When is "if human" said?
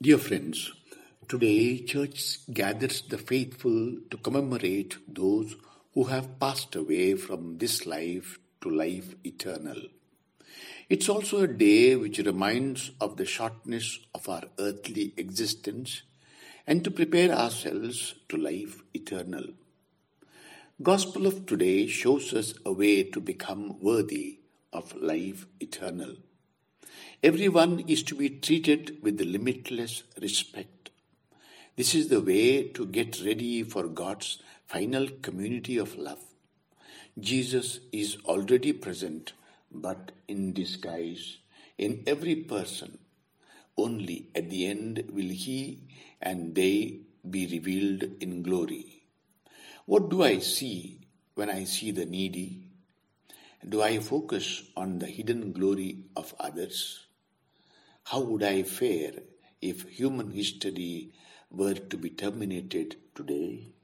59.60-60.32